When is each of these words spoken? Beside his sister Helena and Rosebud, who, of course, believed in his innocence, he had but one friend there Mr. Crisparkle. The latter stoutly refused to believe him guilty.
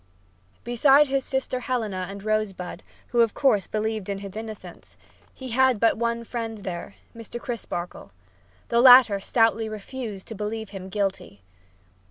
Beside 0.63 1.05
his 1.05 1.23
sister 1.23 1.59
Helena 1.59 2.07
and 2.09 2.23
Rosebud, 2.23 2.81
who, 3.09 3.21
of 3.21 3.35
course, 3.35 3.67
believed 3.67 4.09
in 4.09 4.17
his 4.17 4.35
innocence, 4.35 4.97
he 5.31 5.49
had 5.49 5.79
but 5.79 5.95
one 5.95 6.23
friend 6.23 6.63
there 6.63 6.95
Mr. 7.15 7.39
Crisparkle. 7.39 8.09
The 8.69 8.81
latter 8.81 9.19
stoutly 9.19 9.69
refused 9.69 10.25
to 10.29 10.33
believe 10.33 10.71
him 10.71 10.89
guilty. 10.89 11.43